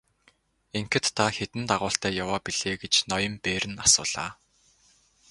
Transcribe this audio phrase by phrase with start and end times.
[0.79, 4.31] Ингэхэд та хэдэн дагуултай яваа билээ гэж ноён Берн асуулаа.